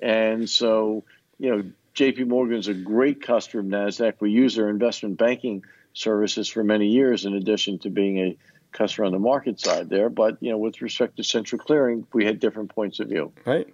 [0.00, 1.04] And so
[1.38, 2.24] you know, J.P.
[2.24, 4.14] Morgan is a great customer of Nasdaq.
[4.20, 8.36] We use their investment banking services for many years, in addition to being a
[8.72, 10.08] customer on the market side there.
[10.08, 13.32] But you know, with respect to central clearing, we had different points of view.
[13.44, 13.68] Right.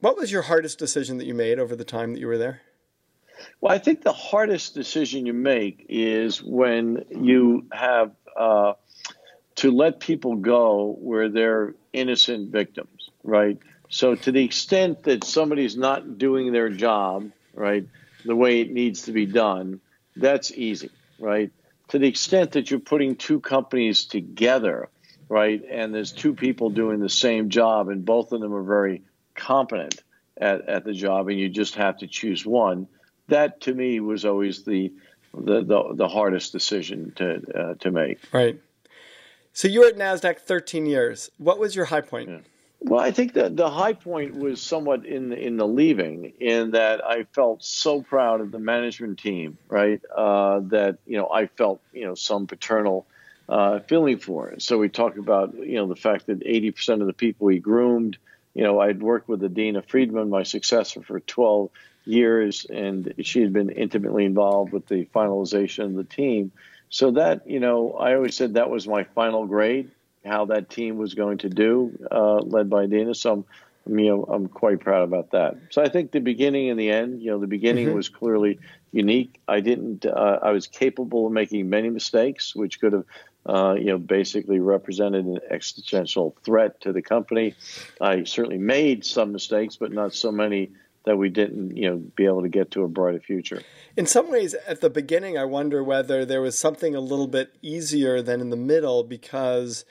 [0.00, 2.60] What was your hardest decision that you made over the time that you were there?
[3.60, 8.74] Well, I think the hardest decision you make is when you have uh,
[9.56, 13.58] to let people go where they're innocent victims, right?
[13.88, 17.86] So, to the extent that somebody's not doing their job, right,
[18.24, 19.80] the way it needs to be done,
[20.16, 21.50] that's easy right?
[21.88, 24.88] To the extent that you're putting two companies together,
[25.28, 29.02] right, and there's two people doing the same job, and both of them are very
[29.34, 30.02] competent
[30.36, 32.88] at, at the job, and you just have to choose one.
[33.28, 34.92] That to me was always the
[35.34, 38.18] the the, the hardest decision to uh, to make.
[38.32, 38.60] Right.
[39.52, 41.30] So you were at Nasdaq 13 years.
[41.38, 42.28] What was your high point?
[42.28, 42.38] Yeah.
[42.80, 47.04] Well, I think that the high point was somewhat in in the leaving, in that
[47.04, 50.00] I felt so proud of the management team, right?
[50.14, 53.06] Uh, that you know I felt you know some paternal
[53.48, 54.62] uh, feeling for it.
[54.62, 58.18] So we talked about you know the fact that 80% of the people we groomed,
[58.54, 61.70] you know, I'd worked with Adena Friedman, my successor, for 12
[62.04, 66.52] years, and she had been intimately involved with the finalization of the team.
[66.88, 69.90] So that you know, I always said that was my final grade
[70.26, 73.14] how that team was going to do, uh, led by Adena.
[73.14, 73.44] So I'm,
[73.98, 75.56] you know, I'm quite proud about that.
[75.70, 77.96] So I think the beginning and the end, you know, the beginning mm-hmm.
[77.96, 78.58] was clearly
[78.92, 79.40] unique.
[79.46, 83.04] I didn't, uh, I was capable of making many mistakes, which could have,
[83.46, 87.54] uh, you know, basically represented an existential threat to the company.
[88.00, 90.72] I certainly made some mistakes, but not so many
[91.04, 93.62] that we didn't, you know, be able to get to a brighter future.
[93.96, 97.54] In some ways, at the beginning, I wonder whether there was something a little bit
[97.62, 99.84] easier than in the middle because,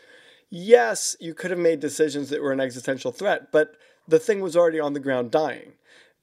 [0.56, 3.76] yes, you could have made decisions that were an existential threat, but
[4.08, 5.74] the thing was already on the ground dying.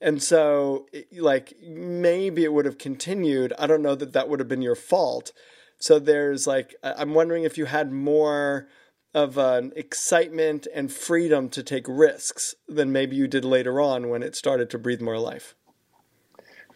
[0.00, 3.52] And so, like, maybe it would have continued.
[3.58, 5.32] I don't know that that would have been your fault.
[5.78, 8.68] So there's like, I'm wondering if you had more
[9.14, 14.22] of an excitement and freedom to take risks than maybe you did later on when
[14.22, 15.54] it started to breathe more life.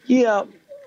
[0.05, 0.45] Yeah,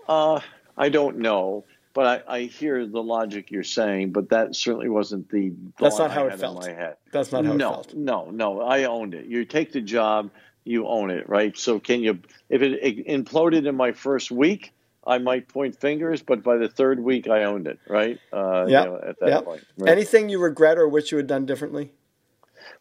[0.07, 0.39] uh,
[0.77, 4.11] I don't know, but I, I, hear the logic you're saying.
[4.11, 5.53] But that certainly wasn't the.
[5.79, 6.65] That's not how it felt.
[6.65, 6.95] In my head.
[7.11, 7.93] That's not how no, it felt.
[7.95, 8.61] No, no, no.
[8.61, 9.25] I owned it.
[9.25, 10.31] You take the job,
[10.63, 11.57] you own it, right?
[11.57, 12.19] So can you?
[12.49, 14.73] If it, it imploded in my first week,
[15.05, 18.19] I might point fingers, but by the third week, I owned it, right?
[18.31, 18.83] Uh, yeah.
[18.83, 19.45] You know, at that yep.
[19.45, 19.65] point.
[19.77, 19.91] Right?
[19.91, 21.91] Anything you regret or wish you had done differently?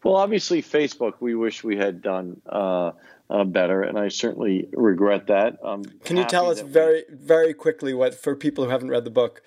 [0.03, 2.91] Well, obviously, Facebook, we wish we had done uh,
[3.29, 5.57] uh, better, and I certainly regret that.
[5.63, 7.15] I'm Can you tell us very, we...
[7.15, 9.41] very quickly what, for people who haven't read the book,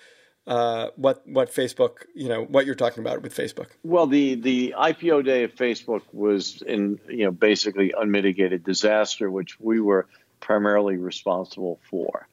[0.46, 3.68] uh, what what Facebook, you know, what you're talking about with Facebook?
[3.84, 9.60] Well, the the IPO day of Facebook was in, you know, basically unmitigated disaster, which
[9.60, 10.08] we were
[10.40, 12.26] primarily responsible for.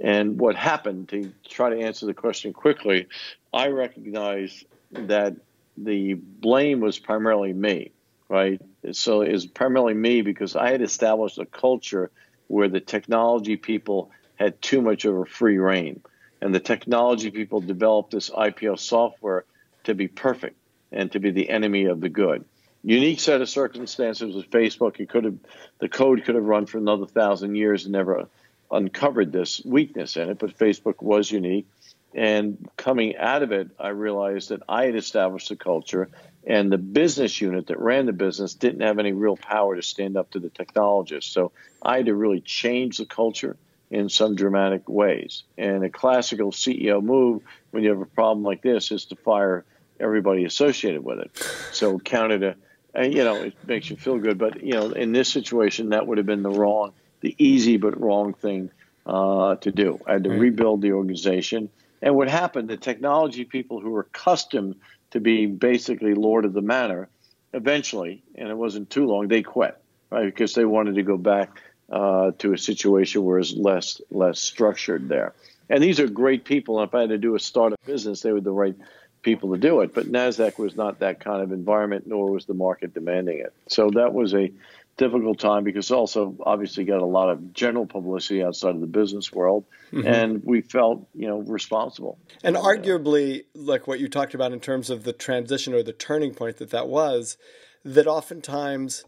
[0.00, 3.06] And what happened, to try to answer the question quickly,
[3.52, 5.36] I recognize that
[5.76, 7.92] the blame was primarily me,
[8.28, 8.60] right?
[8.92, 12.10] So it was primarily me because I had established a culture
[12.46, 16.02] where the technology people had too much of a free reign.
[16.40, 19.44] And the technology people developed this IPO software
[19.84, 20.56] to be perfect
[20.92, 22.44] and to be the enemy of the good.
[22.82, 25.00] Unique set of circumstances with Facebook.
[25.00, 25.38] It could have,
[25.78, 28.28] the code could have run for another thousand years and never
[28.70, 31.66] uncovered this weakness in it, but Facebook was unique.
[32.14, 36.08] And coming out of it, I realized that I had established a culture,
[36.46, 40.16] and the business unit that ran the business didn't have any real power to stand
[40.16, 41.32] up to the technologists.
[41.32, 41.52] So
[41.82, 43.56] I had to really change the culture
[43.90, 45.42] in some dramatic ways.
[45.58, 49.64] And a classical CEO move when you have a problem like this is to fire
[50.00, 51.36] everybody associated with it.
[51.72, 55.28] So counted a, you know, it makes you feel good, but you know, in this
[55.28, 56.92] situation, that would have been the wrong
[57.24, 58.70] the easy but wrong thing
[59.06, 59.98] uh, to do.
[60.06, 60.38] I had to right.
[60.38, 61.70] rebuild the organization.
[62.04, 64.76] And what happened, the technology people who were accustomed
[65.12, 67.08] to being basically lord of the manor,
[67.54, 69.74] eventually, and it wasn't too long, they quit,
[70.10, 70.26] right?
[70.26, 75.08] Because they wanted to go back uh, to a situation where it's less less structured
[75.08, 75.32] there.
[75.70, 76.82] And these are great people.
[76.82, 78.76] If I had to do a startup business, they were the right
[79.22, 79.94] people to do it.
[79.94, 83.54] But Nasdaq was not that kind of environment, nor was the market demanding it.
[83.68, 84.52] So that was a
[84.96, 89.32] difficult time because also obviously got a lot of general publicity outside of the business
[89.32, 90.06] world mm-hmm.
[90.06, 94.90] and we felt you know responsible and arguably like what you talked about in terms
[94.90, 97.36] of the transition or the turning point that that was
[97.84, 99.04] that oftentimes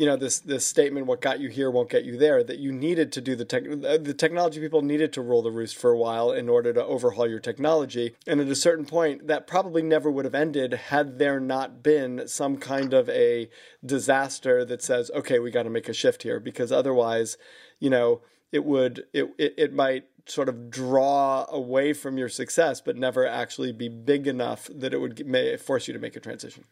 [0.00, 2.72] you know this this statement what got you here won't get you there that you
[2.72, 5.98] needed to do the tech the technology people needed to rule the roost for a
[5.98, 8.14] while in order to overhaul your technology.
[8.26, 12.26] And at a certain point that probably never would have ended had there not been
[12.26, 13.50] some kind of a
[13.84, 17.36] disaster that says okay we got to make a shift here because otherwise
[17.78, 18.22] you know
[18.52, 23.26] it would it, it it might sort of draw away from your success but never
[23.26, 26.64] actually be big enough that it would may force you to make a transition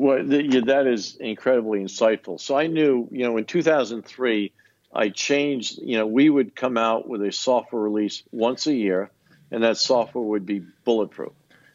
[0.00, 2.40] well, the, that is incredibly insightful.
[2.40, 4.50] So I knew, you know, in 2003,
[4.94, 9.10] I changed, you know, we would come out with a software release once a year,
[9.50, 11.32] and that software would be bulletproof.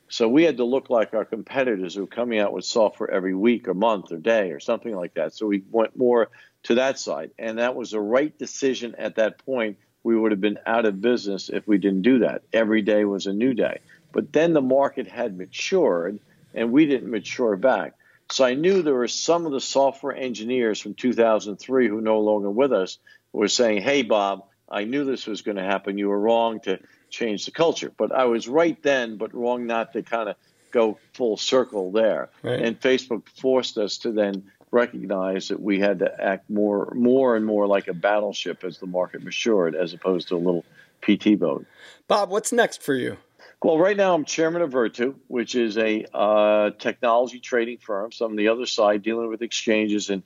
[0.07, 3.35] So we had to look like our competitors who were coming out with software every
[3.35, 5.35] week or month or day or something like that.
[5.35, 6.31] So we went more
[6.63, 7.29] to that side.
[7.37, 9.77] And that was the right decision at that point.
[10.01, 12.41] We would have been out of business if we didn't do that.
[12.51, 13.81] Every day was a new day.
[14.11, 16.17] But then the market had matured
[16.55, 17.93] and we didn't mature back.
[18.31, 22.49] So I knew there were some of the software engineers from 2003 who no longer
[22.49, 22.97] with us
[23.31, 25.97] were saying, "Hey, Bob, I knew this was going to happen.
[25.97, 29.93] You were wrong to change the culture, but I was right then, but wrong not
[29.93, 30.35] to kind of
[30.71, 32.61] go full circle there." Right.
[32.61, 37.45] And Facebook forced us to then recognize that we had to act more, more and
[37.45, 40.65] more like a battleship as the market matured, as opposed to a little
[41.01, 41.65] PT boat.
[42.07, 43.17] Bob, what's next for you?
[43.65, 48.11] Well, right now I'm chairman of Virtu, which is a uh, technology trading firm.
[48.11, 50.21] So I'm on the other side dealing with exchanges and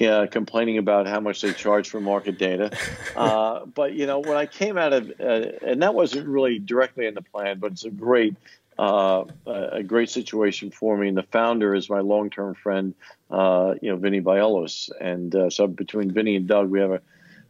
[0.00, 2.70] uh, complaining about how much they charge for market data.
[3.16, 7.06] Uh, but you know, when I came out of, uh, and that wasn't really directly
[7.06, 8.36] in the plan, but it's a great,
[8.76, 11.08] uh, a great situation for me.
[11.08, 12.94] And the founder is my long-term friend,
[13.30, 14.68] uh, you know, Vinny Viola.
[15.00, 17.00] And so between Vinny and Doug, we have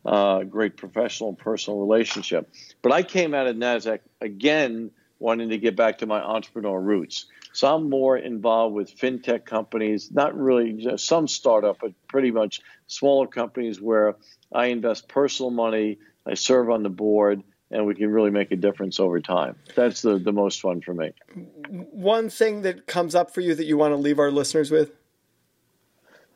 [0.04, 2.50] a great professional and personal relationship.
[2.82, 7.26] But I came out of Nasdaq again wanting to get back to my entrepreneur roots.
[7.52, 12.30] So I'm more involved with fintech companies, not really you know, some startup, but pretty
[12.30, 14.16] much smaller companies where
[14.52, 18.56] I invest personal money, I serve on the board, and we can really make a
[18.56, 19.56] difference over time.
[19.74, 21.12] That's the, the most fun for me.
[21.68, 24.92] One thing that comes up for you that you want to leave our listeners with?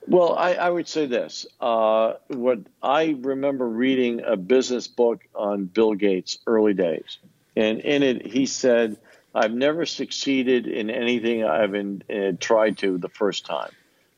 [0.09, 1.47] Well, I, I would say this.
[1.61, 7.19] Uh, what I remember reading a business book on Bill Gates' early days,
[7.59, 8.97] and in it he said,
[9.35, 13.71] "I've never succeeded in anything I've in, uh, tried to the first time."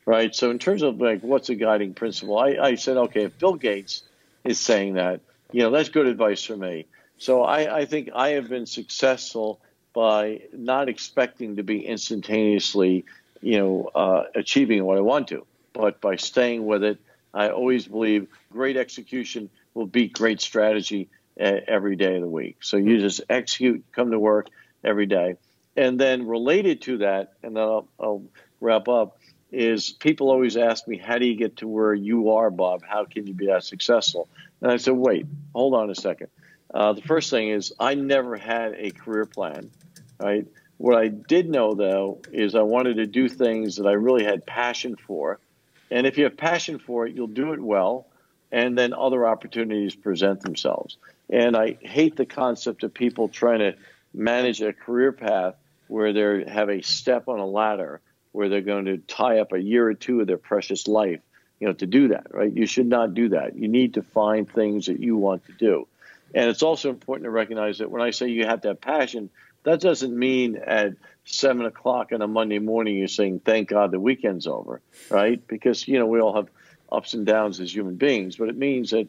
[0.05, 0.33] Right.
[0.35, 3.53] So, in terms of like what's a guiding principle, I, I said, okay, if Bill
[3.53, 4.03] Gates
[4.43, 5.21] is saying that,
[5.51, 6.87] you know, that's good advice for me.
[7.17, 9.59] So, I, I think I have been successful
[9.93, 13.05] by not expecting to be instantaneously,
[13.41, 16.99] you know, uh, achieving what I want to but by staying with it,
[17.33, 21.09] I always believe great execution will beat great strategy
[21.41, 22.57] every day of the week.
[22.61, 24.47] So you just execute, come to work
[24.83, 25.35] every day.
[25.75, 28.23] And then related to that, and then I'll, I'll
[28.59, 29.17] wrap up,
[29.51, 32.83] is people always ask me, how do you get to where you are, Bob?
[32.83, 34.29] How can you be that successful?
[34.61, 36.27] And I said, wait, hold on a second.
[36.73, 39.71] Uh, the first thing is I never had a career plan,
[40.19, 40.47] right?
[40.77, 44.45] What I did know, though, is I wanted to do things that I really had
[44.45, 45.39] passion for–
[45.91, 48.07] and if you have passion for it, you'll do it well,
[48.51, 50.97] and then other opportunities present themselves.
[51.31, 53.75] And I hate the concept of people trying to
[54.13, 55.55] manage a career path
[55.87, 58.01] where they have a step on a ladder
[58.33, 61.21] where they're going to tie up a year or two of their precious life,
[61.59, 62.51] you know, to do that, right?
[62.53, 63.55] You should not do that.
[63.55, 65.87] You need to find things that you want to do.
[66.33, 69.29] And it's also important to recognize that when I say you have to have passion,
[69.63, 70.93] that doesn't mean at
[71.25, 75.45] seven o'clock on a Monday morning, you're saying, thank God the weekend's over, right?
[75.47, 76.47] Because, you know, we all have
[76.91, 79.07] ups and downs as human beings, but it means that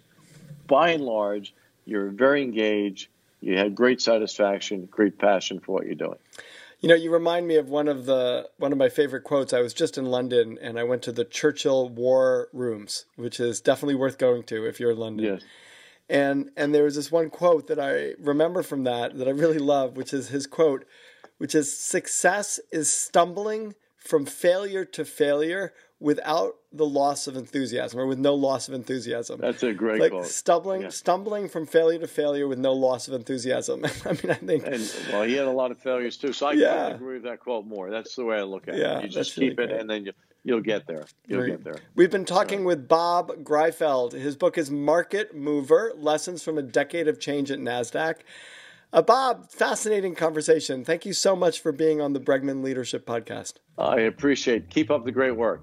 [0.67, 1.55] by and large,
[1.85, 3.09] you're very engaged,
[3.41, 6.19] you had great satisfaction, great passion for what you're doing.
[6.81, 9.53] You know, you remind me of one of the one of my favorite quotes.
[9.53, 13.61] I was just in London and I went to the Churchill War Rooms, which is
[13.61, 15.27] definitely worth going to if you're in London.
[15.27, 15.43] Yes.
[16.09, 19.59] And and there was this one quote that I remember from that that I really
[19.59, 20.85] love, which is his quote,
[21.39, 28.07] which is success is stumbling from failure to failure without the loss of enthusiasm or
[28.07, 29.41] with no loss of enthusiasm.
[29.41, 30.27] That's a great like quote.
[30.27, 30.89] Stumbling, yeah.
[30.89, 33.85] stumbling from failure to failure with no loss of enthusiasm.
[34.05, 34.67] I mean, I think.
[34.67, 36.89] And well, he had a lot of failures too, so I yeah.
[36.89, 37.91] agree with that quote more.
[37.91, 39.05] That's the way I look at yeah, it.
[39.05, 39.81] You just keep really it, great.
[39.81, 40.13] and then you
[40.45, 41.05] You'll get there.
[41.27, 41.77] You'll get there.
[41.95, 44.13] We've been talking with Bob Greifeld.
[44.13, 48.17] His book is Market Mover Lessons from a Decade of Change at NASDAQ.
[48.93, 50.85] Uh, Bob, fascinating conversation.
[50.85, 53.55] Thank you so much for being on the Bregman Leadership Podcast.
[53.79, 55.63] I appreciate Keep up the great work.